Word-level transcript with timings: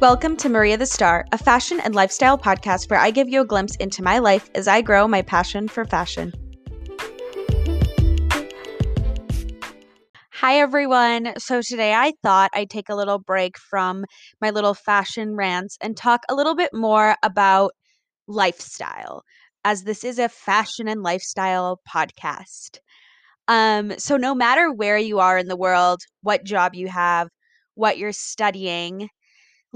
Welcome 0.00 0.36
to 0.38 0.50
Maria 0.50 0.76
the 0.76 0.84
Star, 0.84 1.24
a 1.32 1.38
fashion 1.38 1.80
and 1.80 1.94
lifestyle 1.94 2.36
podcast 2.36 2.90
where 2.90 3.00
I 3.00 3.10
give 3.10 3.30
you 3.30 3.40
a 3.40 3.46
glimpse 3.46 3.76
into 3.76 4.02
my 4.02 4.18
life 4.18 4.50
as 4.54 4.68
I 4.68 4.82
grow 4.82 5.08
my 5.08 5.22
passion 5.22 5.68
for 5.68 5.86
fashion. 5.86 6.34
Hi, 10.32 10.58
everyone. 10.58 11.32
So, 11.38 11.62
today 11.62 11.94
I 11.94 12.12
thought 12.22 12.50
I'd 12.52 12.68
take 12.68 12.90
a 12.90 12.94
little 12.94 13.18
break 13.18 13.56
from 13.56 14.04
my 14.38 14.50
little 14.50 14.74
fashion 14.74 15.34
rants 15.34 15.78
and 15.80 15.96
talk 15.96 16.24
a 16.28 16.34
little 16.34 16.54
bit 16.54 16.74
more 16.74 17.16
about 17.22 17.72
lifestyle, 18.28 19.22
as 19.64 19.84
this 19.84 20.04
is 20.04 20.18
a 20.18 20.28
fashion 20.28 20.88
and 20.88 21.02
lifestyle 21.02 21.80
podcast. 21.90 22.80
Um, 23.48 23.98
so, 23.98 24.18
no 24.18 24.34
matter 24.34 24.70
where 24.70 24.98
you 24.98 25.20
are 25.20 25.38
in 25.38 25.48
the 25.48 25.56
world, 25.56 26.00
what 26.20 26.44
job 26.44 26.74
you 26.74 26.88
have, 26.88 27.28
what 27.76 27.96
you're 27.96 28.12
studying, 28.12 29.08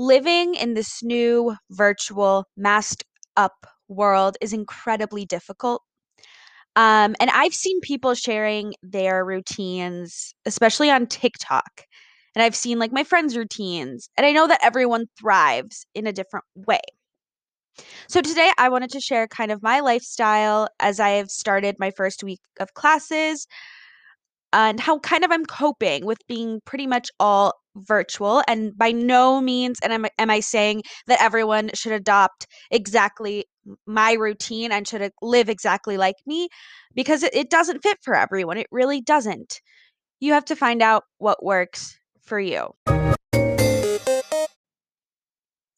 living 0.01 0.55
in 0.55 0.73
this 0.75 1.03
new 1.03 1.55
virtual 1.71 2.47
masked 2.57 3.05
up 3.37 3.67
world 3.89 4.37
is 4.41 4.53
incredibly 4.53 5.27
difficult. 5.27 5.83
Um, 6.75 7.15
and 7.21 7.31
I've 7.31 7.53
seen 7.53 7.81
people 7.81 8.15
sharing 8.15 8.73
their 8.83 9.25
routines, 9.25 10.35
especially 10.47 10.91
on 10.91 11.07
TikTok. 11.07 11.85
And 12.35 12.43
I've 12.43 12.55
seen 12.55 12.79
like 12.79 12.93
my 12.93 13.05
friends' 13.05 13.37
routines, 13.37 14.09
and 14.17 14.25
I 14.25 14.33
know 14.33 14.47
that 14.47 14.61
everyone 14.63 15.07
thrives 15.19 15.85
in 15.95 16.07
a 16.07 16.13
different 16.13 16.47
way. 16.55 16.81
So 18.09 18.21
today 18.21 18.51
I 18.57 18.69
wanted 18.69 18.91
to 18.91 19.01
share 19.01 19.27
kind 19.27 19.51
of 19.51 19.63
my 19.63 19.81
lifestyle 19.81 20.69
as 20.79 21.01
I 21.01 21.11
have 21.11 21.31
started 21.31 21.77
my 21.79 21.91
first 21.91 22.23
week 22.23 22.41
of 22.59 22.73
classes 22.75 23.47
and 24.53 24.81
how 24.81 24.99
kind 24.99 25.25
of 25.25 25.31
I'm 25.31 25.45
coping 25.45 26.05
with 26.05 26.19
being 26.27 26.61
pretty 26.65 26.87
much 26.87 27.09
all 27.19 27.55
virtual 27.77 28.43
and 28.49 28.77
by 28.77 28.91
no 28.91 29.41
means 29.41 29.79
and 29.81 29.93
am, 29.93 30.05
am 30.19 30.29
i 30.29 30.41
saying 30.41 30.83
that 31.07 31.23
everyone 31.23 31.71
should 31.73 31.93
adopt 31.93 32.49
exactly 32.73 33.45
my 33.87 34.13
routine 34.15 34.73
and 34.73 34.89
should 34.89 35.03
uh, 35.03 35.11
live 35.23 35.49
exactly 35.49 35.97
like 35.97 36.17
me 36.27 36.49
because 36.95 37.23
it, 37.23 37.35
it 37.35 37.51
doesn't 37.51 37.83
fit 37.83 37.99
for 38.03 38.15
everyone 38.15 38.57
it 38.57 38.67
really 38.71 39.01
doesn't. 39.01 39.61
You 40.19 40.35
have 40.35 40.45
to 40.47 40.57
find 40.57 40.83
out 40.83 41.05
what 41.19 41.45
works 41.45 41.99
for 42.21 42.39
you 42.39 42.75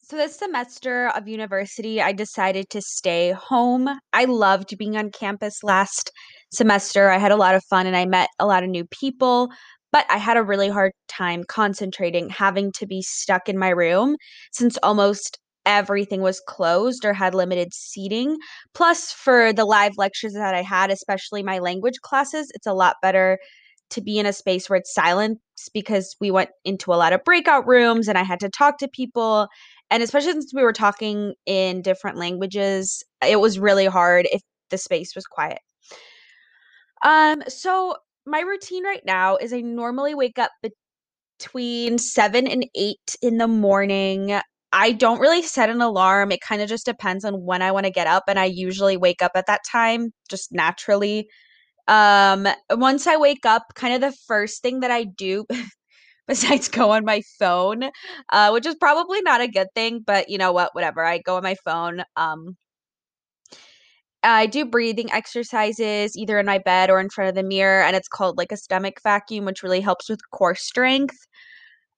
so 0.05 0.17
this 0.17 0.37
semester 0.37 1.07
of 1.15 1.27
university 1.27 2.01
i 2.01 2.11
decided 2.11 2.69
to 2.69 2.81
stay 2.81 3.31
home 3.31 3.89
i 4.11 4.25
loved 4.25 4.77
being 4.77 4.97
on 4.97 5.09
campus 5.09 5.63
last 5.63 6.11
semester 6.51 7.09
i 7.09 7.17
had 7.17 7.31
a 7.31 7.37
lot 7.37 7.55
of 7.55 7.63
fun 7.69 7.87
and 7.87 7.95
i 7.95 8.05
met 8.05 8.29
a 8.39 8.45
lot 8.45 8.63
of 8.63 8.69
new 8.69 8.85
people 8.85 9.49
but 9.93 10.07
I 10.09 10.17
had 10.17 10.37
a 10.37 10.43
really 10.43 10.69
hard 10.69 10.91
time 11.07 11.43
concentrating, 11.47 12.27
having 12.27 12.71
to 12.77 12.87
be 12.87 13.03
stuck 13.03 13.47
in 13.47 13.59
my 13.59 13.69
room 13.69 14.15
since 14.51 14.75
almost 14.81 15.37
everything 15.67 16.21
was 16.21 16.41
closed 16.47 17.05
or 17.05 17.13
had 17.13 17.35
limited 17.35 17.75
seating. 17.75 18.37
Plus, 18.73 19.11
for 19.11 19.53
the 19.53 19.65
live 19.65 19.93
lectures 19.95 20.33
that 20.33 20.55
I 20.55 20.63
had, 20.63 20.89
especially 20.89 21.43
my 21.43 21.59
language 21.59 21.99
classes, 22.01 22.51
it's 22.55 22.65
a 22.65 22.73
lot 22.73 22.95
better 23.03 23.37
to 23.91 24.01
be 24.01 24.17
in 24.17 24.25
a 24.25 24.33
space 24.33 24.69
where 24.69 24.77
it's 24.77 24.93
silent 24.93 25.39
because 25.73 26.15
we 26.19 26.31
went 26.31 26.49
into 26.65 26.91
a 26.91 26.95
lot 26.95 27.13
of 27.13 27.23
breakout 27.23 27.67
rooms 27.67 28.07
and 28.07 28.17
I 28.17 28.23
had 28.23 28.39
to 28.39 28.49
talk 28.49 28.79
to 28.79 28.87
people. 28.87 29.47
And 29.93 30.01
especially 30.01 30.31
since 30.31 30.51
we 30.55 30.63
were 30.63 30.73
talking 30.73 31.35
in 31.45 31.83
different 31.83 32.17
languages, 32.17 33.03
it 33.23 33.39
was 33.39 33.59
really 33.59 33.85
hard 33.85 34.27
if 34.31 34.41
the 34.71 34.79
space 34.79 35.13
was 35.13 35.27
quiet. 35.27 35.59
Um, 37.05 37.43
so 37.47 37.97
my 38.25 38.39
routine 38.39 38.83
right 38.83 39.03
now 39.05 39.37
is 39.37 39.53
I 39.53 39.61
normally 39.61 40.15
wake 40.15 40.39
up 40.39 40.49
between 41.39 41.99
7 41.99 42.47
and 42.47 42.65
8 42.75 42.97
in 43.21 43.37
the 43.37 43.47
morning. 43.47 44.39
I 44.71 44.93
don't 44.93 45.19
really 45.19 45.43
set 45.43 45.69
an 45.69 45.81
alarm. 45.81 46.31
It 46.31 46.41
kind 46.41 46.63
of 46.63 46.69
just 46.69 46.87
depends 46.87 47.23
on 47.23 47.43
when 47.45 47.61
I 47.61 47.71
want 47.71 47.85
to 47.85 47.91
get 47.91 48.07
up 48.07 48.23
and 48.27 48.39
I 48.39 48.45
usually 48.45 48.97
wake 48.97 49.21
up 49.21 49.33
at 49.35 49.45
that 49.45 49.61
time 49.71 50.11
just 50.27 50.51
naturally. 50.51 51.27
Um 51.87 52.47
once 52.71 53.07
I 53.07 53.17
wake 53.17 53.45
up, 53.45 53.63
kind 53.75 53.93
of 53.95 54.01
the 54.01 54.17
first 54.27 54.63
thing 54.63 54.81
that 54.81 54.91
I 54.91 55.03
do 55.05 55.45
besides 56.27 56.67
go 56.69 56.91
on 56.91 57.05
my 57.05 57.21
phone, 57.39 57.83
uh 58.31 58.51
which 58.51 58.65
is 58.65 58.75
probably 58.75 59.21
not 59.21 59.41
a 59.41 59.47
good 59.47 59.67
thing, 59.75 60.01
but 60.05 60.29
you 60.29 60.37
know 60.37 60.51
what, 60.53 60.73
whatever. 60.75 61.03
I 61.05 61.19
go 61.19 61.37
on 61.37 61.43
my 61.43 61.55
phone 61.65 62.03
um 62.17 62.57
I 64.23 64.45
do 64.45 64.65
breathing 64.65 65.11
exercises 65.11 66.15
either 66.17 66.39
in 66.39 66.45
my 66.45 66.57
bed 66.59 66.89
or 66.89 66.99
in 66.99 67.09
front 67.09 67.29
of 67.29 67.35
the 67.35 67.43
mirror, 67.43 67.83
and 67.83 67.95
it's 67.95 68.07
called 68.07 68.37
like 68.37 68.51
a 68.51 68.57
stomach 68.57 68.99
vacuum, 69.03 69.45
which 69.45 69.63
really 69.63 69.81
helps 69.81 70.09
with 70.09 70.19
core 70.31 70.55
strength. 70.55 71.17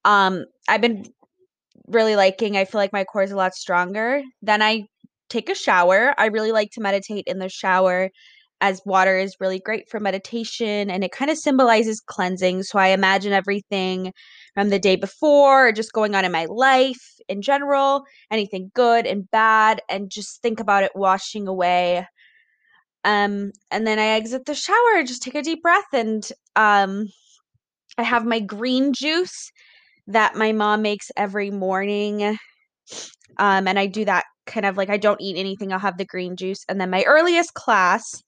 Um, 0.05 0.45
I've 0.69 0.81
been 0.81 1.05
really 1.87 2.15
liking, 2.15 2.57
I 2.57 2.65
feel 2.65 2.79
like 2.81 2.93
my 2.93 3.05
core 3.05 3.23
is 3.23 3.31
a 3.31 3.37
lot 3.37 3.55
stronger. 3.55 4.23
Then 4.41 4.61
I 4.61 4.85
take 5.29 5.49
a 5.49 5.55
shower. 5.55 6.15
I 6.19 6.27
really 6.27 6.51
like 6.51 6.71
to 6.73 6.81
meditate 6.81 7.25
in 7.27 7.39
the 7.39 7.49
shower 7.49 8.11
as 8.69 8.81
water 8.85 9.17
is 9.17 9.35
really 9.39 9.59
great 9.59 9.89
for 9.89 9.99
meditation 9.99 10.89
and 10.89 11.03
it 11.03 11.11
kind 11.11 11.31
of 11.31 11.37
symbolizes 11.37 11.99
cleansing. 11.99 12.63
So 12.63 12.79
I 12.79 12.87
imagine 12.89 13.33
everything 13.33 14.13
from 14.53 14.69
the 14.69 14.79
day 14.79 14.95
before 14.95 15.67
or 15.67 15.71
just 15.71 15.93
going 15.93 16.15
on 16.15 16.25
in 16.25 16.31
my 16.31 16.45
life 16.45 17.01
in 17.27 17.41
general, 17.41 18.03
anything 18.31 18.71
good 18.73 19.05
and 19.05 19.29
bad, 19.31 19.81
and 19.89 20.09
just 20.09 20.41
think 20.41 20.59
about 20.59 20.83
it 20.83 20.91
washing 20.95 21.47
away 21.47 22.05
um, 23.05 23.51
and 23.69 23.85
then 23.85 23.99
I 23.99 24.07
exit 24.07 24.45
the 24.45 24.55
shower, 24.55 25.03
just 25.05 25.21
take 25.21 25.35
a 25.35 25.43
deep 25.43 25.61
breath, 25.61 25.93
and 25.93 26.27
um, 26.55 27.05
I 27.99 28.03
have 28.03 28.25
my 28.25 28.39
green 28.39 28.93
juice 28.93 29.51
that 30.07 30.35
my 30.35 30.51
mom 30.51 30.81
makes 30.81 31.11
every 31.15 31.51
morning. 31.51 32.37
Um, 33.37 33.67
and 33.67 33.77
I 33.77 33.85
do 33.87 34.05
that 34.05 34.25
kind 34.47 34.65
of 34.65 34.77
like 34.77 34.89
I 34.89 34.97
don't 34.97 35.21
eat 35.21 35.37
anything. 35.37 35.71
I'll 35.71 35.79
have 35.79 35.97
the 35.97 36.05
green 36.05 36.35
juice, 36.35 36.65
and 36.67 36.81
then 36.81 36.89
my 36.89 37.03
earliest 37.03 37.53
class 37.53 38.23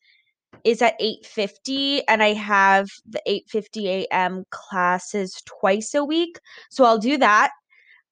is 0.68 0.82
at 0.82 0.96
8:50 1.00 2.02
and 2.08 2.22
I 2.24 2.34
have 2.34 2.88
the 3.08 3.22
8:50 3.28 3.88
a.m. 3.88 4.44
classes 4.52 5.42
twice 5.46 5.94
a 5.96 6.04
week. 6.04 6.40
So 6.70 6.84
I'll 6.86 7.00
do 7.00 7.18
that 7.18 7.52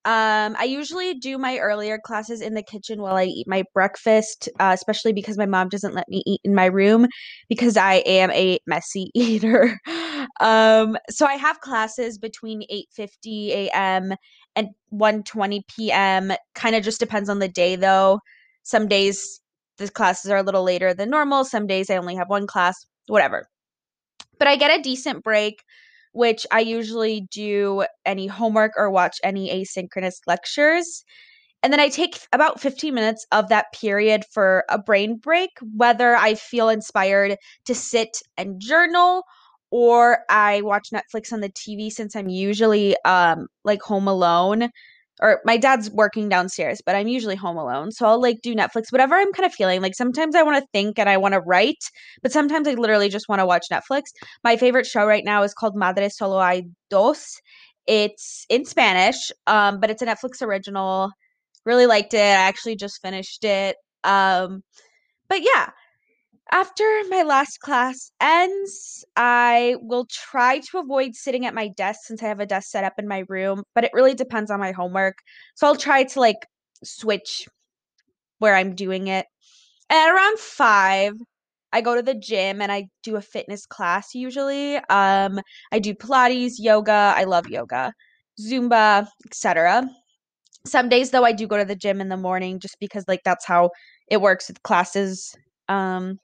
um, 0.05 0.55
I 0.59 0.65
usually 0.65 1.15
do 1.15 1.39
my 1.39 1.57
earlier 1.57 1.97
classes 1.97 2.39
in 2.39 2.53
the 2.53 2.61
kitchen 2.61 3.01
while 3.01 3.15
I 3.15 3.23
eat 3.23 3.47
my 3.47 3.63
breakfast, 3.73 4.47
uh, 4.59 4.69
especially 4.71 5.13
because 5.13 5.35
my 5.35 5.47
mom 5.47 5.67
doesn't 5.67 5.95
let 5.95 6.07
me 6.07 6.21
eat 6.27 6.41
in 6.43 6.53
my 6.53 6.65
room 6.65 7.07
because 7.49 7.75
I 7.75 7.95
am 8.05 8.29
a 8.29 8.59
messy 8.67 9.09
eater. 9.15 9.79
um, 10.39 10.95
so 11.09 11.25
I 11.25 11.33
have 11.35 11.59
classes 11.61 12.19
between 12.19 12.61
8:50 12.71 13.49
a.m. 13.49 14.13
and 14.55 14.69
1:20 14.93 15.61
p.m. 15.75 16.31
Kind 16.53 16.75
of 16.75 16.83
just 16.83 16.99
depends 16.99 17.27
on 17.27 17.39
the 17.39 17.47
day 17.49 17.75
though. 17.75 18.19
Some 18.61 18.87
days 18.87 19.41
the 19.77 19.89
classes 19.89 20.31
are 20.31 20.37
a 20.37 20.43
little 20.43 20.63
later 20.63 20.93
than 20.93 21.09
normal, 21.09 21.45
some 21.45 21.67
days 21.67 21.89
I 21.89 21.97
only 21.97 22.15
have 22.15 22.29
one 22.29 22.47
class, 22.47 22.75
whatever. 23.07 23.47
But 24.39 24.47
I 24.47 24.55
get 24.55 24.77
a 24.77 24.81
decent 24.81 25.23
break 25.23 25.63
which 26.15 26.47
I 26.49 26.61
usually 26.61 27.27
do 27.29 27.83
any 28.05 28.25
homework 28.25 28.71
or 28.77 28.89
watch 28.89 29.19
any 29.21 29.49
asynchronous 29.49 30.21
lectures. 30.25 31.03
And 31.61 31.73
then 31.73 31.81
I 31.81 31.89
take 31.89 32.17
about 32.31 32.61
15 32.61 32.93
minutes 32.93 33.27
of 33.33 33.49
that 33.49 33.65
period 33.73 34.23
for 34.31 34.63
a 34.69 34.77
brain 34.77 35.17
break, 35.17 35.49
whether 35.75 36.15
I 36.15 36.35
feel 36.35 36.69
inspired 36.69 37.35
to 37.65 37.75
sit 37.75 38.21
and 38.37 38.61
journal 38.61 39.23
or 39.71 40.19
I 40.29 40.61
watch 40.61 40.91
Netflix 40.93 41.33
on 41.33 41.41
the 41.41 41.49
TV 41.49 41.91
since 41.91 42.15
I'm 42.15 42.29
usually 42.29 42.95
um 43.03 43.47
like 43.65 43.81
home 43.81 44.07
alone 44.07 44.69
or 45.21 45.41
my 45.45 45.57
dad's 45.57 45.89
working 45.89 46.29
downstairs, 46.29 46.81
but 46.85 46.95
I'm 46.95 47.07
usually 47.07 47.35
home 47.35 47.57
alone. 47.57 47.91
So 47.91 48.05
I'll 48.05 48.21
like 48.21 48.41
do 48.41 48.53
Netflix, 48.53 48.91
whatever 48.91 49.15
I'm 49.15 49.31
kind 49.31 49.45
of 49.45 49.53
feeling. 49.53 49.81
Like 49.81 49.95
sometimes 49.95 50.35
I 50.35 50.43
want 50.43 50.61
to 50.61 50.67
think 50.73 50.99
and 50.99 51.09
I 51.09 51.17
want 51.17 51.33
to 51.33 51.39
write, 51.39 51.83
but 52.21 52.31
sometimes 52.31 52.67
I 52.67 52.73
literally 52.73 53.09
just 53.09 53.29
want 53.29 53.39
to 53.39 53.45
watch 53.45 53.67
Netflix. 53.71 54.03
My 54.43 54.57
favorite 54.57 54.85
show 54.85 55.05
right 55.05 55.23
now 55.23 55.43
is 55.43 55.53
called 55.53 55.75
Madre 55.75 56.09
Solo 56.09 56.41
Hay 56.41 56.63
Dos. 56.89 57.39
It's 57.87 58.45
in 58.49 58.65
Spanish, 58.65 59.31
um, 59.47 59.79
but 59.79 59.89
it's 59.89 60.01
a 60.01 60.05
Netflix 60.05 60.41
original. 60.41 61.11
Really 61.65 61.85
liked 61.85 62.13
it. 62.13 62.19
I 62.19 62.47
actually 62.47 62.75
just 62.75 63.01
finished 63.01 63.43
it. 63.43 63.77
Um, 64.03 64.63
but 65.29 65.41
yeah, 65.41 65.69
after 66.51 66.83
my 67.09 67.23
last 67.23 67.59
class 67.59 68.11
ends, 68.21 69.03
I 69.15 69.75
will 69.81 70.05
try 70.09 70.59
to 70.59 70.79
avoid 70.79 71.15
sitting 71.15 71.45
at 71.45 71.53
my 71.55 71.69
desk 71.69 72.01
since 72.03 72.21
I 72.23 72.27
have 72.27 72.39
a 72.39 72.45
desk 72.45 72.69
set 72.69 72.83
up 72.83 72.93
in 72.97 73.07
my 73.07 73.23
room, 73.29 73.63
but 73.73 73.83
it 73.83 73.91
really 73.93 74.13
depends 74.13 74.51
on 74.51 74.59
my 74.59 74.71
homework. 74.71 75.17
So 75.55 75.67
I'll 75.67 75.75
try 75.75 76.03
to 76.03 76.19
like 76.19 76.47
switch 76.83 77.47
where 78.39 78.55
I'm 78.55 78.75
doing 78.75 79.07
it. 79.07 79.25
And 79.89 80.11
around 80.13 80.39
5, 80.39 81.15
I 81.73 81.81
go 81.81 81.95
to 81.95 82.01
the 82.01 82.15
gym 82.15 82.61
and 82.61 82.71
I 82.71 82.87
do 83.03 83.15
a 83.17 83.21
fitness 83.21 83.65
class 83.65 84.15
usually. 84.15 84.77
Um 84.89 85.39
I 85.71 85.79
do 85.79 85.93
pilates, 85.93 86.53
yoga, 86.59 87.13
I 87.17 87.25
love 87.25 87.47
yoga, 87.49 87.93
zumba, 88.39 89.07
etc. 89.25 89.89
Some 90.65 90.89
days 90.89 91.11
though 91.11 91.25
I 91.25 91.33
do 91.33 91.47
go 91.47 91.57
to 91.57 91.65
the 91.65 91.75
gym 91.75 92.01
in 92.01 92.09
the 92.09 92.17
morning 92.17 92.59
just 92.59 92.77
because 92.79 93.05
like 93.07 93.21
that's 93.25 93.45
how 93.45 93.71
it 94.09 94.21
works 94.21 94.47
with 94.47 94.63
classes 94.63 95.35
um 95.69 96.19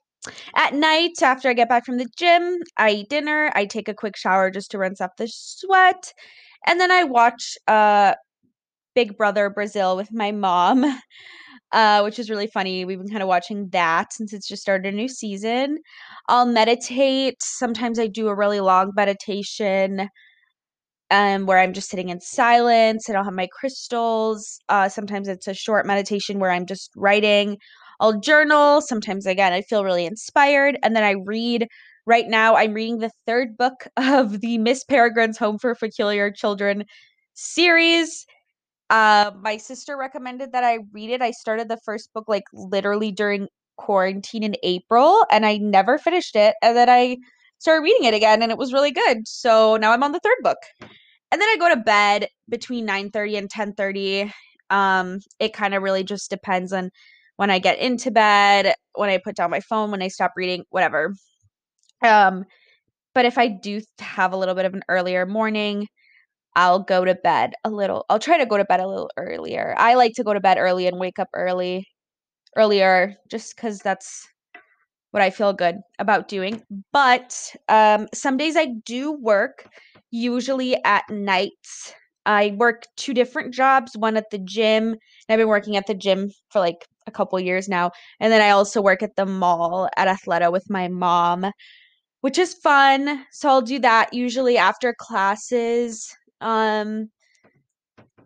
at 0.54 0.74
night, 0.74 1.22
after 1.22 1.48
I 1.48 1.54
get 1.54 1.68
back 1.68 1.84
from 1.84 1.98
the 1.98 2.06
gym, 2.16 2.58
I 2.76 2.90
eat 2.90 3.08
dinner. 3.08 3.50
I 3.54 3.66
take 3.66 3.88
a 3.88 3.94
quick 3.94 4.16
shower 4.16 4.50
just 4.50 4.70
to 4.72 4.78
rinse 4.78 5.00
off 5.00 5.10
the 5.18 5.28
sweat. 5.28 6.12
And 6.66 6.80
then 6.80 6.90
I 6.90 7.04
watch 7.04 7.56
uh, 7.66 8.14
Big 8.94 9.16
Brother 9.16 9.50
Brazil 9.50 9.96
with 9.96 10.12
my 10.12 10.32
mom, 10.32 10.84
uh, 11.72 12.02
which 12.02 12.18
is 12.18 12.30
really 12.30 12.46
funny. 12.46 12.84
We've 12.84 12.98
been 12.98 13.08
kind 13.08 13.22
of 13.22 13.28
watching 13.28 13.68
that 13.70 14.12
since 14.12 14.32
it's 14.32 14.48
just 14.48 14.62
started 14.62 14.92
a 14.92 14.96
new 14.96 15.08
season. 15.08 15.78
I'll 16.28 16.46
meditate. 16.46 17.36
Sometimes 17.40 17.98
I 17.98 18.06
do 18.06 18.28
a 18.28 18.36
really 18.36 18.60
long 18.60 18.92
meditation 18.94 20.08
um, 21.10 21.46
where 21.46 21.58
I'm 21.58 21.74
just 21.74 21.90
sitting 21.90 22.08
in 22.08 22.20
silence 22.20 23.08
and 23.08 23.18
I'll 23.18 23.24
have 23.24 23.34
my 23.34 23.48
crystals. 23.58 24.58
Uh, 24.68 24.88
sometimes 24.88 25.28
it's 25.28 25.46
a 25.46 25.54
short 25.54 25.86
meditation 25.86 26.38
where 26.38 26.50
I'm 26.50 26.66
just 26.66 26.90
writing. 26.96 27.58
I'll 28.02 28.18
journal. 28.20 28.82
Sometimes, 28.82 29.26
again, 29.26 29.52
I 29.52 29.62
feel 29.62 29.84
really 29.84 30.04
inspired. 30.04 30.76
And 30.82 30.94
then 30.94 31.04
I 31.04 31.12
read. 31.12 31.68
Right 32.04 32.26
now, 32.26 32.56
I'm 32.56 32.74
reading 32.74 32.98
the 32.98 33.12
third 33.26 33.56
book 33.56 33.86
of 33.96 34.40
the 34.40 34.58
Miss 34.58 34.84
Peregrine's 34.84 35.38
Home 35.38 35.56
for 35.56 35.72
Peculiar 35.76 36.32
Children 36.32 36.84
series. 37.34 38.26
Uh, 38.90 39.30
my 39.40 39.56
sister 39.56 39.96
recommended 39.96 40.52
that 40.52 40.64
I 40.64 40.80
read 40.92 41.10
it. 41.10 41.22
I 41.22 41.30
started 41.30 41.68
the 41.68 41.78
first 41.84 42.12
book 42.12 42.24
like 42.26 42.42
literally 42.52 43.12
during 43.12 43.46
quarantine 43.78 44.42
in 44.42 44.56
April 44.62 45.24
and 45.30 45.46
I 45.46 45.56
never 45.58 45.96
finished 45.96 46.36
it. 46.36 46.56
And 46.60 46.76
then 46.76 46.90
I 46.90 47.16
started 47.58 47.82
reading 47.84 48.04
it 48.04 48.14
again 48.14 48.42
and 48.42 48.52
it 48.52 48.58
was 48.58 48.72
really 48.72 48.90
good. 48.90 49.26
So 49.26 49.76
now 49.76 49.92
I'm 49.92 50.02
on 50.02 50.12
the 50.12 50.20
third 50.20 50.36
book. 50.42 50.58
And 50.80 51.40
then 51.40 51.48
I 51.48 51.56
go 51.58 51.70
to 51.70 51.80
bed 51.80 52.28
between 52.48 52.84
9:30 52.84 53.38
and 53.38 53.48
10:30. 53.48 54.30
Um, 54.70 55.20
it 55.38 55.54
kind 55.54 55.74
of 55.74 55.82
really 55.82 56.04
just 56.04 56.28
depends 56.28 56.72
on 56.72 56.90
when 57.36 57.50
I 57.50 57.58
get 57.58 57.78
into 57.78 58.10
bed, 58.10 58.74
when 58.94 59.10
I 59.10 59.18
put 59.18 59.36
down 59.36 59.50
my 59.50 59.60
phone, 59.60 59.90
when 59.90 60.02
I 60.02 60.08
stop 60.08 60.32
reading, 60.36 60.64
whatever. 60.70 61.14
Um, 62.02 62.44
but 63.14 63.26
if 63.26 63.38
I 63.38 63.48
do 63.48 63.82
have 64.00 64.32
a 64.32 64.36
little 64.36 64.54
bit 64.54 64.66
of 64.66 64.74
an 64.74 64.82
earlier 64.88 65.26
morning, 65.26 65.88
I'll 66.56 66.80
go 66.80 67.04
to 67.04 67.14
bed 67.14 67.54
a 67.64 67.70
little. 67.70 68.06
I'll 68.10 68.18
try 68.20 68.38
to 68.38 68.46
go 68.46 68.58
to 68.58 68.64
bed 68.64 68.80
a 68.80 68.88
little 68.88 69.10
earlier. 69.16 69.74
I 69.78 69.94
like 69.94 70.14
to 70.16 70.24
go 70.24 70.34
to 70.34 70.40
bed 70.40 70.58
early 70.58 70.86
and 70.86 70.98
wake 70.98 71.18
up 71.18 71.28
early, 71.34 71.88
earlier, 72.56 73.16
just 73.30 73.56
because 73.56 73.80
that's 73.80 74.26
what 75.10 75.22
I 75.22 75.30
feel 75.30 75.52
good 75.52 75.76
about 75.98 76.28
doing. 76.28 76.62
But 76.92 77.54
um, 77.68 78.08
some 78.14 78.36
days 78.36 78.56
I 78.56 78.66
do 78.86 79.12
work, 79.12 79.68
usually 80.10 80.76
at 80.84 81.04
nights. 81.10 81.94
I 82.26 82.54
work 82.56 82.84
two 82.96 83.14
different 83.14 83.52
jobs, 83.54 83.96
one 83.96 84.16
at 84.16 84.30
the 84.30 84.38
gym, 84.38 84.96
I've 85.28 85.38
been 85.38 85.48
working 85.48 85.76
at 85.76 85.86
the 85.86 85.94
gym 85.94 86.30
for 86.50 86.60
like 86.60 86.86
a 87.06 87.10
couple 87.10 87.38
years 87.40 87.68
now. 87.68 87.90
And 88.20 88.32
then 88.32 88.40
I 88.42 88.50
also 88.50 88.80
work 88.80 89.02
at 89.02 89.16
the 89.16 89.26
mall 89.26 89.88
at 89.96 90.08
Athleta 90.08 90.52
with 90.52 90.70
my 90.70 90.88
mom, 90.88 91.50
which 92.20 92.38
is 92.38 92.54
fun. 92.54 93.24
So 93.32 93.48
I'll 93.48 93.62
do 93.62 93.78
that 93.80 94.12
usually 94.14 94.56
after 94.58 94.94
classes. 94.98 96.14
Um 96.40 97.10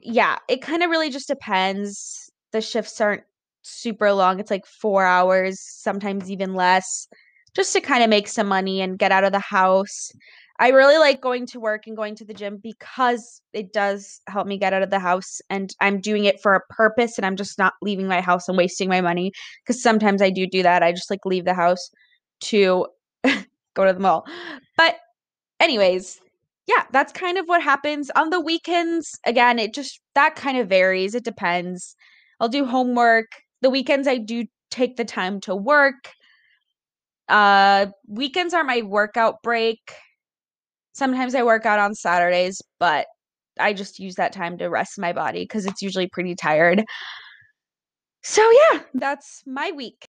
yeah, 0.03 0.39
it 0.49 0.63
kind 0.63 0.83
of 0.83 0.91
really 0.91 1.11
just 1.11 1.29
depends. 1.29 2.31
The 2.53 2.61
shifts 2.61 3.01
aren't 3.01 3.25
super 3.63 4.13
long. 4.13 4.39
It's 4.39 4.51
like 4.51 4.67
4 4.67 5.05
hours, 5.05 5.61
sometimes 5.61 6.31
even 6.31 6.55
less, 6.55 7.09
just 7.55 7.73
to 7.73 7.81
kind 7.81 8.05
of 8.05 8.11
make 8.11 8.29
some 8.29 8.47
money 8.47 8.81
and 8.81 8.99
get 8.99 9.13
out 9.13 9.25
of 9.25 9.33
the 9.33 9.41
house. 9.41 10.13
I 10.58 10.69
really 10.69 10.99
like 10.99 11.20
going 11.20 11.47
to 11.47 11.61
work 11.61 11.87
and 11.87 11.97
going 11.97 12.14
to 12.17 12.25
the 12.25 12.35
gym 12.35 12.58
because 12.62 13.43
it 13.53 13.73
does 13.73 14.20
help 14.29 14.47
me 14.47 14.58
get 14.58 14.73
out 14.73 14.82
of 14.82 14.91
the 14.91 14.99
house 14.99 15.41
and 15.50 15.75
I'm 15.81 16.00
doing 16.00 16.25
it 16.25 16.41
for 16.41 16.55
a 16.55 16.61
purpose 16.70 17.19
and 17.19 17.26
I'm 17.26 17.37
just 17.37 17.58
not 17.58 17.75
leaving 17.82 18.08
my 18.08 18.20
house 18.20 18.49
and 18.49 18.56
wasting 18.56 18.88
my 18.88 19.00
money 19.00 19.32
because 19.62 19.82
sometimes 19.82 20.23
I 20.23 20.31
do 20.31 20.47
do 20.47 20.62
that. 20.62 20.82
I 20.82 20.93
just 20.93 21.11
like 21.11 21.26
leave 21.26 21.44
the 21.44 21.55
house 21.55 21.91
to 22.43 22.87
go 23.75 23.85
to 23.85 23.93
the 23.93 24.00
mall. 24.00 24.25
But 24.76 24.97
anyways, 25.61 26.20
yeah, 26.67 26.85
that's 26.91 27.12
kind 27.12 27.38
of 27.38 27.47
what 27.47 27.62
happens 27.62 28.11
on 28.17 28.31
the 28.31 28.41
weekends. 28.41 29.19
Again, 29.26 29.59
it 29.59 29.75
just 29.75 30.00
that 30.14 30.37
kind 30.37 30.59
of 30.59 30.69
varies. 30.69 31.14
It 31.14 31.25
depends. 31.25 31.94
I'll 32.41 32.49
do 32.49 32.64
homework. 32.64 33.26
The 33.62 33.70
weekends 33.70 34.09
I 34.09 34.19
do 34.19 34.47
take 34.70 34.97
the 34.97 35.05
time 35.05 35.41
to 35.43 35.55
work. 35.55 36.12
Uh 37.29 37.87
weekends 38.09 38.55
are 38.55 38.64
my 38.64 38.82
workout 38.82 39.43
break 39.43 39.81
Sometimes 40.97 41.35
I 41.35 41.43
work 41.43 41.67
out 41.67 41.79
on 41.79 41.95
Saturdays, 41.95 42.63
but 42.81 43.07
I 43.61 43.75
just 43.75 43.99
use 43.99 44.15
that 44.15 44.33
time 44.33 44.57
to 44.57 44.69
rest 44.69 44.99
my 44.99 45.13
body 45.13 45.43
because 45.43 45.67
it's 45.67 45.83
usually 45.83 46.09
pretty 46.09 46.35
tired. 46.35 46.83
So, 48.23 48.51
yeah, 48.51 48.81
that's 48.95 49.43
my 49.47 49.73
week. 49.73 50.09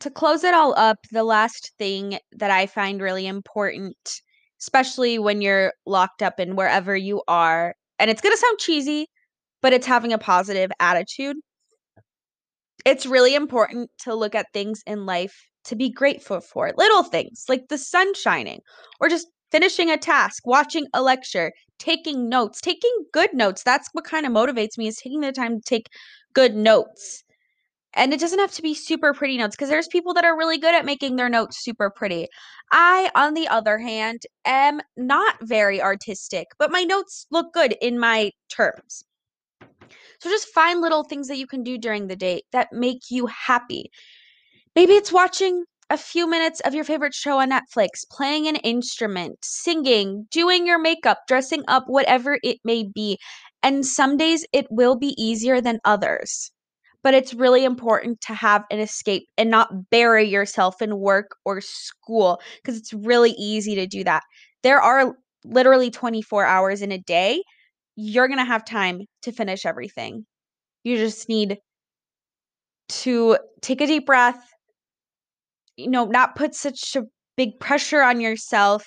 To 0.00 0.10
close 0.14 0.42
it 0.42 0.54
all 0.54 0.72
up, 0.78 0.96
the 1.12 1.24
last 1.24 1.72
thing 1.78 2.18
that 2.32 2.50
I 2.50 2.64
find 2.64 3.02
really 3.02 3.26
important, 3.26 3.98
especially 4.62 5.18
when 5.18 5.42
you're 5.42 5.74
locked 5.84 6.22
up 6.22 6.40
in 6.40 6.56
wherever 6.56 6.96
you 6.96 7.22
are, 7.28 7.74
and 7.98 8.10
it's 8.10 8.22
going 8.22 8.32
to 8.32 8.40
sound 8.40 8.58
cheesy, 8.58 9.08
but 9.60 9.74
it's 9.74 9.86
having 9.86 10.14
a 10.14 10.18
positive 10.18 10.70
attitude. 10.80 11.36
It's 12.86 13.04
really 13.04 13.34
important 13.34 13.90
to 14.04 14.14
look 14.14 14.34
at 14.34 14.46
things 14.54 14.80
in 14.86 15.04
life 15.04 15.49
to 15.70 15.76
be 15.76 15.90
grateful 15.90 16.40
for. 16.40 16.72
Little 16.76 17.02
things 17.02 17.46
like 17.48 17.68
the 17.68 17.78
sun 17.78 18.14
shining 18.14 18.60
or 19.00 19.08
just 19.08 19.28
finishing 19.50 19.90
a 19.90 19.96
task, 19.96 20.46
watching 20.46 20.86
a 20.94 21.02
lecture, 21.02 21.52
taking 21.78 22.28
notes, 22.28 22.60
taking 22.60 22.92
good 23.12 23.32
notes. 23.32 23.62
That's 23.62 23.88
what 23.92 24.04
kind 24.04 24.26
of 24.26 24.32
motivates 24.32 24.78
me 24.78 24.86
is 24.86 24.96
taking 24.96 25.20
the 25.20 25.32
time 25.32 25.56
to 25.56 25.64
take 25.64 25.88
good 26.34 26.54
notes. 26.54 27.24
And 27.94 28.12
it 28.12 28.20
doesn't 28.20 28.38
have 28.38 28.52
to 28.52 28.62
be 28.62 28.74
super 28.74 29.12
pretty 29.12 29.36
notes 29.36 29.56
because 29.56 29.68
there's 29.68 29.88
people 29.88 30.14
that 30.14 30.24
are 30.24 30.38
really 30.38 30.58
good 30.58 30.74
at 30.74 30.84
making 30.84 31.16
their 31.16 31.28
notes 31.28 31.64
super 31.64 31.90
pretty. 31.90 32.28
I, 32.70 33.10
on 33.16 33.34
the 33.34 33.48
other 33.48 33.78
hand, 33.78 34.22
am 34.44 34.80
not 34.96 35.36
very 35.42 35.82
artistic, 35.82 36.46
but 36.58 36.70
my 36.70 36.84
notes 36.84 37.26
look 37.32 37.52
good 37.52 37.74
in 37.80 37.98
my 37.98 38.30
terms. 38.48 39.02
So 40.20 40.28
just 40.28 40.48
find 40.48 40.80
little 40.80 41.02
things 41.02 41.26
that 41.28 41.38
you 41.38 41.46
can 41.46 41.64
do 41.64 41.78
during 41.78 42.06
the 42.06 42.16
day 42.16 42.42
that 42.52 42.72
make 42.72 43.10
you 43.10 43.26
happy. 43.26 43.90
Maybe 44.76 44.94
it's 44.94 45.12
watching 45.12 45.64
a 45.90 45.96
few 45.96 46.28
minutes 46.28 46.60
of 46.60 46.74
your 46.74 46.84
favorite 46.84 47.14
show 47.14 47.38
on 47.40 47.50
Netflix, 47.50 48.08
playing 48.10 48.46
an 48.46 48.56
instrument, 48.56 49.38
singing, 49.42 50.26
doing 50.30 50.66
your 50.66 50.78
makeup, 50.78 51.18
dressing 51.26 51.64
up, 51.68 51.84
whatever 51.88 52.38
it 52.42 52.58
may 52.64 52.84
be. 52.94 53.18
And 53.62 53.84
some 53.84 54.16
days 54.16 54.46
it 54.52 54.66
will 54.70 54.96
be 54.96 55.14
easier 55.22 55.60
than 55.60 55.80
others. 55.84 56.52
But 57.02 57.14
it's 57.14 57.34
really 57.34 57.64
important 57.64 58.20
to 58.22 58.34
have 58.34 58.64
an 58.70 58.78
escape 58.78 59.26
and 59.36 59.50
not 59.50 59.90
bury 59.90 60.28
yourself 60.28 60.80
in 60.82 60.98
work 60.98 61.30
or 61.44 61.60
school 61.60 62.40
because 62.62 62.76
it's 62.78 62.92
really 62.92 63.32
easy 63.32 63.74
to 63.74 63.86
do 63.86 64.04
that. 64.04 64.22
There 64.62 64.80
are 64.80 65.14
literally 65.44 65.90
24 65.90 66.44
hours 66.44 66.82
in 66.82 66.92
a 66.92 66.98
day. 66.98 67.42
You're 67.96 68.28
going 68.28 68.38
to 68.38 68.44
have 68.44 68.64
time 68.64 69.02
to 69.22 69.32
finish 69.32 69.66
everything. 69.66 70.26
You 70.84 70.96
just 70.96 71.28
need 71.28 71.58
to 72.88 73.38
take 73.62 73.80
a 73.80 73.86
deep 73.86 74.06
breath, 74.06 74.42
you 75.76 75.88
know, 75.88 76.04
not 76.04 76.36
put 76.36 76.54
such 76.54 76.96
a 76.96 77.04
big 77.36 77.58
pressure 77.60 78.02
on 78.02 78.20
yourself. 78.20 78.86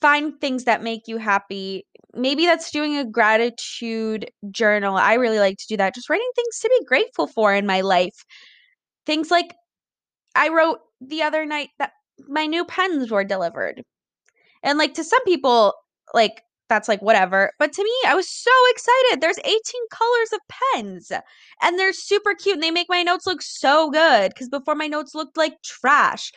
Find 0.00 0.40
things 0.40 0.64
that 0.64 0.82
make 0.82 1.02
you 1.06 1.18
happy. 1.18 1.84
Maybe 2.14 2.46
that's 2.46 2.70
doing 2.70 2.96
a 2.96 3.04
gratitude 3.04 4.30
journal. 4.50 4.96
I 4.96 5.14
really 5.14 5.38
like 5.38 5.58
to 5.58 5.66
do 5.68 5.76
that. 5.76 5.94
Just 5.94 6.08
writing 6.08 6.30
things 6.34 6.58
to 6.60 6.68
be 6.68 6.86
grateful 6.86 7.26
for 7.26 7.54
in 7.54 7.66
my 7.66 7.82
life. 7.82 8.24
Things 9.06 9.30
like 9.30 9.54
I 10.34 10.48
wrote 10.48 10.78
the 11.00 11.22
other 11.22 11.44
night 11.44 11.70
that 11.78 11.92
my 12.28 12.46
new 12.46 12.64
pens 12.64 13.10
were 13.10 13.24
delivered. 13.24 13.82
And 14.62 14.78
like 14.78 14.94
to 14.94 15.04
some 15.04 15.24
people, 15.24 15.74
like 16.14 16.42
that's 16.70 16.88
like 16.88 17.02
whatever. 17.02 17.52
But 17.58 17.74
to 17.74 17.84
me, 17.84 17.90
I 18.06 18.14
was 18.14 18.30
so 18.30 18.50
excited. 18.70 19.20
There's 19.20 19.38
18 19.40 19.60
colors 19.90 20.32
of 20.32 20.40
pens 20.48 21.12
and 21.60 21.78
they're 21.78 21.92
super 21.92 22.34
cute 22.34 22.54
and 22.54 22.62
they 22.62 22.70
make 22.70 22.88
my 22.88 23.02
notes 23.02 23.26
look 23.26 23.42
so 23.42 23.90
good 23.90 24.30
because 24.30 24.48
before 24.48 24.74
my 24.74 24.86
notes 24.86 25.14
looked 25.14 25.36
like 25.36 25.60
trash. 25.62 26.32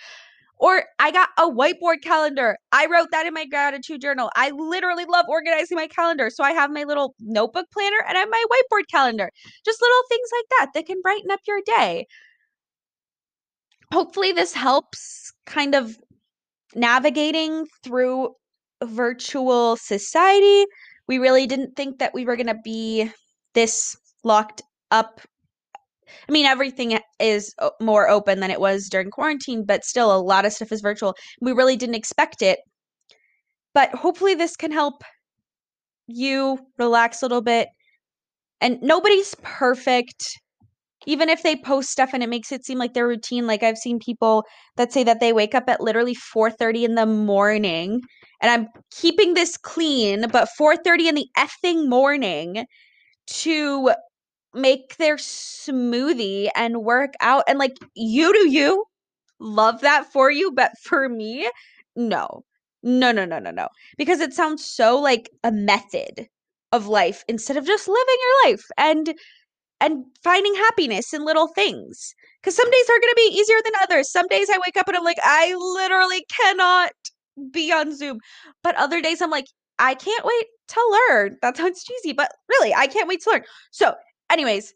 Or 0.57 0.83
I 0.99 1.11
got 1.11 1.29
a 1.37 1.49
whiteboard 1.49 2.01
calendar. 2.03 2.57
I 2.71 2.87
wrote 2.87 3.09
that 3.11 3.25
in 3.25 3.33
my 3.33 3.45
gratitude 3.45 4.01
journal. 4.01 4.31
I 4.35 4.49
literally 4.51 5.05
love 5.05 5.25
organizing 5.29 5.75
my 5.75 5.87
calendar. 5.87 6.29
So 6.29 6.43
I 6.43 6.51
have 6.51 6.71
my 6.71 6.83
little 6.83 7.15
notebook 7.19 7.67
planner 7.71 8.03
and 8.07 8.17
I 8.17 8.21
have 8.21 8.29
my 8.29 8.43
whiteboard 8.51 8.83
calendar. 8.89 9.29
Just 9.65 9.81
little 9.81 10.03
things 10.09 10.29
like 10.31 10.45
that 10.59 10.71
that 10.73 10.85
can 10.85 11.01
brighten 11.01 11.31
up 11.31 11.41
your 11.47 11.61
day. 11.65 12.07
Hopefully, 13.91 14.31
this 14.31 14.53
helps 14.53 15.31
kind 15.45 15.75
of 15.75 15.97
navigating 16.75 17.67
through 17.83 18.33
virtual 18.85 19.77
society. 19.77 20.65
We 21.07 21.17
really 21.17 21.47
didn't 21.47 21.75
think 21.75 21.99
that 21.99 22.13
we 22.13 22.25
were 22.25 22.35
going 22.35 22.47
to 22.47 22.59
be 22.63 23.11
this 23.53 23.95
locked 24.23 24.61
up. 24.91 25.21
I 26.27 26.31
mean, 26.31 26.45
everything 26.45 26.99
is 27.19 27.53
more 27.81 28.09
open 28.09 28.39
than 28.39 28.51
it 28.51 28.59
was 28.59 28.89
during 28.89 29.09
quarantine, 29.11 29.65
but 29.65 29.83
still, 29.85 30.15
a 30.15 30.19
lot 30.21 30.45
of 30.45 30.53
stuff 30.53 30.71
is 30.71 30.81
virtual. 30.81 31.15
We 31.41 31.53
really 31.53 31.75
didn't 31.77 31.95
expect 31.95 32.41
it. 32.41 32.59
But 33.73 33.93
hopefully, 33.93 34.33
this 34.35 34.55
can 34.55 34.71
help 34.71 35.03
you 36.07 36.59
relax 36.77 37.21
a 37.21 37.25
little 37.25 37.41
bit. 37.41 37.69
And 38.61 38.81
nobody's 38.81 39.35
perfect. 39.43 40.39
even 41.05 41.29
if 41.29 41.43
they 41.43 41.55
post 41.55 41.89
stuff 41.89 42.11
and 42.13 42.23
it 42.23 42.29
makes 42.29 42.51
it 42.51 42.65
seem 42.65 42.77
like 42.77 42.93
their 42.93 43.07
routine 43.07 43.47
like 43.47 43.63
i've 43.63 43.77
seen 43.77 43.99
people 43.99 44.45
that 44.77 44.93
say 44.93 45.03
that 45.03 45.19
they 45.19 45.33
wake 45.33 45.55
up 45.55 45.65
at 45.69 45.81
literally 45.81 46.15
4.30 46.15 46.83
in 46.85 46.95
the 46.95 47.05
morning 47.05 48.01
and 48.43 48.51
i'm 48.51 48.69
keeping 48.91 49.35
this 49.35 49.57
clean 49.57 50.27
but 50.31 50.49
4.30 50.59 51.09
in 51.09 51.15
the 51.15 51.27
effing 51.37 51.89
morning 51.89 52.67
to 53.27 53.91
make 54.53 54.97
their 54.97 55.17
smoothie 55.17 56.49
and 56.55 56.83
work 56.83 57.13
out 57.21 57.43
and 57.47 57.59
like 57.59 57.77
you 57.95 58.33
do 58.33 58.49
you 58.49 58.85
love 59.39 59.81
that 59.81 60.11
for 60.11 60.31
you 60.31 60.51
but 60.51 60.71
for 60.83 61.09
me 61.09 61.49
no. 61.95 62.43
No 62.83 63.11
no 63.11 63.25
no 63.25 63.39
no 63.39 63.51
no. 63.51 63.69
Because 63.97 64.21
it 64.21 64.33
sounds 64.33 64.65
so 64.65 64.99
like 64.99 65.29
a 65.43 65.51
method 65.51 66.27
of 66.71 66.87
life 66.87 67.23
instead 67.27 67.57
of 67.57 67.65
just 67.65 67.87
living 67.87 68.17
your 68.21 68.51
life 68.51 68.65
and 68.77 69.13
and 69.81 70.05
finding 70.23 70.55
happiness 70.55 71.13
in 71.13 71.25
little 71.25 71.47
things. 71.49 72.15
Because 72.41 72.55
some 72.55 72.69
days 72.71 72.85
are 72.89 72.99
going 72.99 73.11
to 73.13 73.15
be 73.29 73.35
easier 73.37 73.57
than 73.63 73.73
others. 73.83 74.11
Some 74.11 74.27
days 74.27 74.49
i 74.51 74.59
wake 74.65 74.77
up 74.77 74.87
and 74.87 74.97
i'm 74.97 75.03
like 75.03 75.19
i 75.23 75.53
literally 75.55 76.25
cannot 76.41 76.91
be 77.51 77.71
on 77.71 77.95
zoom 77.95 78.19
but 78.63 78.75
other 78.75 79.01
days 79.01 79.21
i'm 79.21 79.29
like 79.31 79.47
i 79.79 79.95
can't 79.95 80.25
wait 80.25 80.45
to 80.67 80.99
learn. 81.09 81.37
That 81.41 81.57
sounds 81.57 81.83
cheesy 81.83 82.13
but 82.13 82.31
really 82.49 82.73
i 82.73 82.87
can't 82.87 83.07
wait 83.07 83.21
to 83.23 83.31
learn. 83.31 83.43
So 83.71 83.93
anyways 84.31 84.73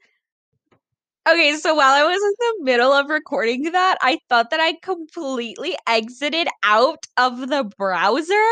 okay 1.30 1.56
so 1.56 1.76
while 1.76 1.94
i 1.94 2.04
was 2.04 2.22
in 2.22 2.34
the 2.40 2.64
middle 2.64 2.92
of 2.92 3.10
recording 3.10 3.64
that 3.72 3.98
i 4.02 4.20
thought 4.30 4.50
that 4.50 4.60
i 4.60 4.74
completely 4.82 5.76
exited 5.88 6.48
out 6.64 7.06
of 7.18 7.50
the 7.50 7.70
browser 7.78 8.46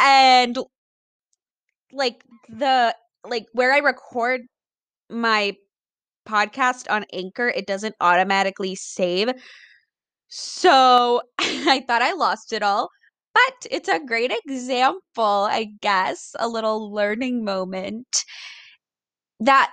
and 0.00 0.58
like 1.92 2.24
the 2.48 2.94
like 3.24 3.46
where 3.52 3.72
i 3.72 3.78
record 3.78 4.42
my 5.10 5.54
podcast 6.26 6.90
on 6.90 7.04
Anchor, 7.12 7.48
it 7.48 7.66
doesn't 7.66 7.94
automatically 8.00 8.74
save. 8.74 9.30
So 10.28 11.22
I 11.38 11.84
thought 11.86 12.02
I 12.02 12.12
lost 12.12 12.52
it 12.52 12.62
all, 12.62 12.88
but 13.48 13.66
it's 13.70 13.88
a 13.88 14.00
great 14.00 14.32
example, 14.32 15.48
I 15.50 15.68
guess, 15.80 16.34
a 16.38 16.48
little 16.48 16.92
learning 16.92 17.44
moment 17.44 18.24
that 19.40 19.72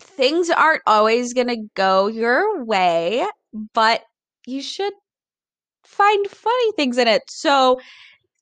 things 0.00 0.50
aren't 0.50 0.82
always 0.86 1.32
going 1.34 1.48
to 1.48 1.68
go 1.74 2.06
your 2.08 2.64
way, 2.64 3.26
but 3.74 4.02
you 4.46 4.62
should 4.62 4.92
find 5.84 6.26
funny 6.28 6.72
things 6.74 6.98
in 6.98 7.08
it. 7.08 7.22
So 7.28 7.80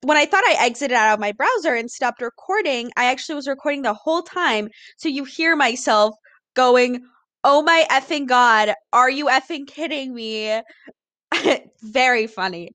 when 0.02 0.18
I 0.18 0.26
thought 0.26 0.44
I 0.46 0.56
exited 0.60 0.96
out 0.96 1.14
of 1.14 1.20
my 1.20 1.32
browser 1.32 1.74
and 1.74 1.90
stopped 1.90 2.22
recording, 2.22 2.90
I 2.96 3.06
actually 3.06 3.36
was 3.36 3.48
recording 3.48 3.82
the 3.82 3.94
whole 3.94 4.22
time. 4.22 4.68
So 4.98 5.08
you 5.08 5.24
hear 5.24 5.56
myself 5.56 6.14
going, 6.54 7.02
Oh 7.44 7.62
my 7.62 7.86
effing 7.90 8.26
god, 8.26 8.74
are 8.92 9.10
you 9.10 9.26
effing 9.26 9.66
kidding 9.66 10.14
me? 10.14 10.60
Very 11.82 12.26
funny. 12.26 12.72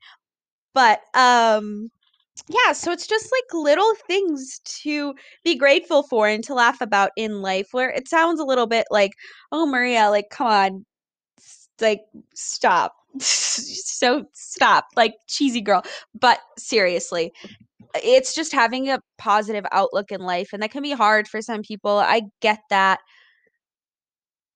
But 0.73 1.01
um 1.13 1.89
yeah, 2.49 2.73
so 2.73 2.91
it's 2.91 3.07
just 3.07 3.31
like 3.31 3.63
little 3.63 3.93
things 4.07 4.59
to 4.83 5.13
be 5.43 5.55
grateful 5.55 6.03
for 6.03 6.27
and 6.27 6.43
to 6.45 6.53
laugh 6.53 6.79
about 6.81 7.11
in 7.17 7.41
life 7.41 7.67
where 7.71 7.89
it 7.89 8.07
sounds 8.07 8.39
a 8.39 8.45
little 8.45 8.67
bit 8.67 8.85
like, 8.91 9.11
"Oh 9.51 9.65
Maria, 9.65 10.09
like 10.09 10.29
come 10.31 10.47
on. 10.47 10.85
Like 11.81 12.01
stop." 12.35 12.93
so 13.19 14.25
stop. 14.33 14.85
Like 14.95 15.15
cheesy 15.27 15.61
girl. 15.61 15.83
But 16.19 16.39
seriously, 16.57 17.31
it's 17.95 18.35
just 18.35 18.53
having 18.53 18.89
a 18.89 18.99
positive 19.17 19.65
outlook 19.71 20.11
in 20.11 20.21
life 20.21 20.49
and 20.53 20.61
that 20.63 20.71
can 20.71 20.83
be 20.83 20.91
hard 20.91 21.27
for 21.27 21.41
some 21.41 21.61
people. 21.63 21.97
I 21.99 22.23
get 22.41 22.59
that 22.69 22.99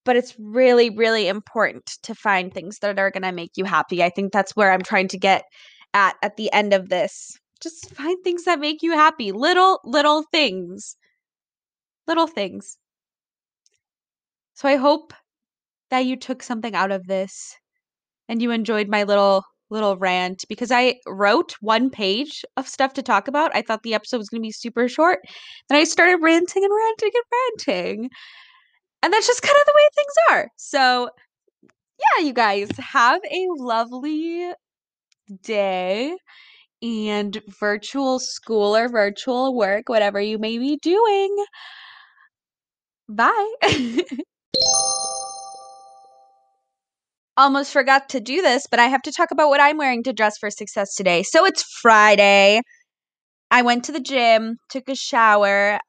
but 0.03 0.15
it's 0.15 0.36
really 0.39 0.89
really 0.89 1.27
important 1.27 1.86
to 2.03 2.15
find 2.15 2.53
things 2.53 2.80
that 2.80 2.98
are 2.98 3.12
going 3.12 3.24
to 3.24 3.32
make 3.32 3.51
you 3.56 3.65
happy 3.65 4.03
i 4.03 4.10
think 4.10 4.32
that's 4.32 4.56
where 4.56 4.72
i'm 4.72 4.82
trying 4.82 5.08
to 5.08 5.18
get 5.18 5.44
at 5.93 6.15
at 6.21 6.38
the 6.38 6.51
end 6.53 6.74
of 6.74 6.89
this. 6.89 7.38
Just 7.62 7.93
find 7.95 8.17
things 8.24 8.45
that 8.45 8.60
make 8.60 8.81
you 8.81 8.91
happy. 8.93 9.31
Little 9.31 9.79
little 9.83 10.24
things. 10.31 10.95
Little 12.07 12.27
things. 12.27 12.77
So 14.53 14.67
i 14.69 14.75
hope 14.75 15.13
that 15.89 16.05
you 16.05 16.15
took 16.15 16.43
something 16.43 16.75
out 16.75 16.91
of 16.91 17.07
this 17.07 17.55
and 18.29 18.41
you 18.41 18.51
enjoyed 18.51 18.88
my 18.88 19.03
little 19.03 19.43
little 19.69 19.98
rant 19.98 20.43
because 20.50 20.71
i 20.71 20.95
wrote 21.07 21.55
one 21.62 21.89
page 21.89 22.43
of 22.57 22.67
stuff 22.67 22.93
to 22.93 23.01
talk 23.01 23.27
about. 23.27 23.55
I 23.55 23.62
thought 23.62 23.83
the 23.83 23.93
episode 23.93 24.17
was 24.17 24.29
going 24.29 24.41
to 24.41 24.48
be 24.48 24.51
super 24.51 24.88
short 24.88 25.19
then 25.69 25.79
i 25.79 25.83
started 25.83 26.17
ranting 26.21 26.63
and 26.63 26.74
ranting 26.74 27.12
and 27.15 27.25
ranting. 27.33 28.10
And 29.03 29.12
that's 29.13 29.27
just 29.27 29.41
kind 29.41 29.55
of 29.60 29.65
the 29.65 29.74
way 29.75 29.88
things 29.95 30.13
are. 30.29 30.48
So, 30.57 31.10
yeah, 31.63 32.25
you 32.25 32.33
guys 32.33 32.69
have 32.77 33.19
a 33.24 33.48
lovely 33.57 34.51
day 35.43 36.15
and 36.81 37.41
virtual 37.59 38.19
school 38.19 38.75
or 38.75 38.89
virtual 38.89 39.55
work, 39.55 39.88
whatever 39.88 40.19
you 40.19 40.38
may 40.39 40.57
be 40.57 40.77
doing. 40.81 41.35
Bye. 43.07 43.53
Almost 47.38 47.71
forgot 47.71 48.09
to 48.09 48.19
do 48.19 48.41
this, 48.41 48.67
but 48.69 48.79
I 48.79 48.88
have 48.88 49.01
to 49.03 49.11
talk 49.11 49.31
about 49.31 49.50
what 49.50 49.61
I'm 49.61 49.77
wearing 49.77 50.03
to 50.03 50.13
dress 50.13 50.38
for 50.38 50.50
success 50.50 50.95
today. 50.95 51.23
So 51.23 51.45
it's 51.45 51.63
Friday. 51.81 52.61
I 53.50 53.61
went 53.61 53.85
to 53.85 53.91
the 53.91 54.00
gym, 54.00 54.57
took 54.69 54.89
a 54.89 54.95
shower. 54.95 55.79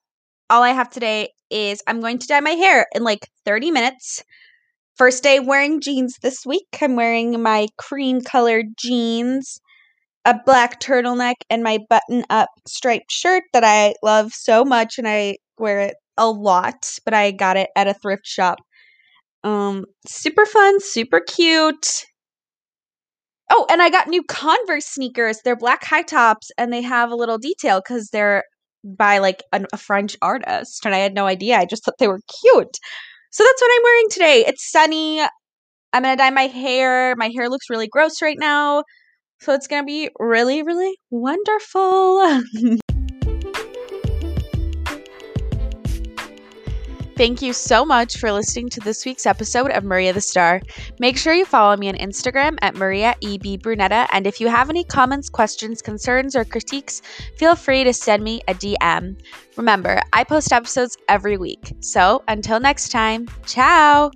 All 0.50 0.62
I 0.62 0.70
have 0.70 0.90
today 0.90 1.30
is 1.50 1.82
I'm 1.86 2.00
going 2.00 2.18
to 2.18 2.26
dye 2.26 2.40
my 2.40 2.50
hair 2.50 2.86
in 2.94 3.02
like 3.02 3.28
30 3.44 3.70
minutes. 3.70 4.22
First 5.02 5.24
day 5.24 5.40
wearing 5.40 5.80
jeans 5.80 6.16
this 6.22 6.46
week. 6.46 6.78
I'm 6.80 6.94
wearing 6.94 7.42
my 7.42 7.66
cream 7.76 8.20
colored 8.20 8.66
jeans, 8.78 9.60
a 10.24 10.36
black 10.46 10.80
turtleneck, 10.80 11.34
and 11.50 11.64
my 11.64 11.80
button 11.90 12.24
up 12.30 12.50
striped 12.68 13.10
shirt 13.10 13.42
that 13.52 13.64
I 13.64 13.94
love 14.04 14.30
so 14.32 14.64
much 14.64 14.98
and 14.98 15.08
I 15.08 15.38
wear 15.58 15.80
it 15.80 15.96
a 16.16 16.30
lot, 16.30 16.88
but 17.04 17.14
I 17.14 17.32
got 17.32 17.56
it 17.56 17.70
at 17.74 17.88
a 17.88 17.94
thrift 17.94 18.28
shop. 18.28 18.60
Um 19.42 19.86
super 20.06 20.46
fun, 20.46 20.78
super 20.78 21.18
cute. 21.18 22.04
Oh, 23.50 23.66
and 23.68 23.82
I 23.82 23.90
got 23.90 24.06
new 24.06 24.22
Converse 24.22 24.86
sneakers. 24.86 25.40
They're 25.44 25.56
black 25.56 25.82
high 25.82 26.02
tops 26.02 26.52
and 26.56 26.72
they 26.72 26.82
have 26.82 27.10
a 27.10 27.16
little 27.16 27.38
detail 27.38 27.82
cuz 27.82 28.10
they're 28.10 28.44
by 28.84 29.18
like 29.18 29.42
an, 29.52 29.66
a 29.72 29.78
French 29.78 30.16
artist, 30.22 30.86
and 30.86 30.94
I 30.94 30.98
had 30.98 31.14
no 31.14 31.26
idea. 31.26 31.58
I 31.58 31.64
just 31.64 31.84
thought 31.84 31.98
they 31.98 32.06
were 32.06 32.20
cute. 32.40 32.78
So 33.32 33.44
that's 33.44 33.60
what 33.62 33.70
I'm 33.74 33.82
wearing 33.84 34.08
today. 34.10 34.44
It's 34.46 34.70
sunny. 34.70 35.20
I'm 35.22 35.28
gonna 36.04 36.16
dye 36.16 36.30
my 36.30 36.48
hair. 36.48 37.16
My 37.16 37.30
hair 37.36 37.48
looks 37.50 37.70
really 37.70 37.88
gross 37.88 38.22
right 38.22 38.38
now. 38.40 38.84
So 39.40 39.54
it's 39.54 39.68
gonna 39.68 39.86
be 39.86 40.10
really, 40.20 40.62
really 40.64 40.96
wonderful. 41.10 42.42
Thank 47.22 47.40
you 47.40 47.52
so 47.52 47.84
much 47.84 48.16
for 48.16 48.32
listening 48.32 48.68
to 48.70 48.80
this 48.80 49.04
week's 49.04 49.26
episode 49.26 49.70
of 49.70 49.84
Maria 49.84 50.12
the 50.12 50.20
Star. 50.20 50.60
Make 50.98 51.16
sure 51.16 51.32
you 51.32 51.44
follow 51.44 51.76
me 51.76 51.88
on 51.88 51.94
Instagram 51.94 52.58
at 52.62 52.74
Maria 52.74 53.14
E.B. 53.20 53.58
Brunetta. 53.58 54.08
And 54.10 54.26
if 54.26 54.40
you 54.40 54.48
have 54.48 54.68
any 54.68 54.82
comments, 54.82 55.30
questions, 55.30 55.80
concerns, 55.80 56.34
or 56.34 56.44
critiques, 56.44 57.00
feel 57.36 57.54
free 57.54 57.84
to 57.84 57.92
send 57.92 58.24
me 58.24 58.42
a 58.48 58.54
DM. 58.54 59.20
Remember, 59.56 60.02
I 60.12 60.24
post 60.24 60.52
episodes 60.52 60.96
every 61.08 61.36
week. 61.36 61.72
So 61.78 62.24
until 62.26 62.58
next 62.58 62.88
time, 62.88 63.28
ciao! 63.46 64.10